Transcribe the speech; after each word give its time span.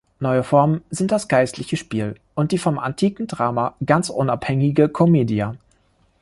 Neue 0.19 0.41
Formen 0.43 0.81
sind 0.89 1.11
das 1.11 1.27
geistliche 1.27 1.77
Spiel 1.77 2.15
und 2.33 2.51
die 2.51 2.57
vom 2.57 2.79
antiken 2.79 3.27
Drama 3.27 3.75
ganz 3.85 4.09
unabhängige 4.09 4.89
Comedia. 4.89 5.55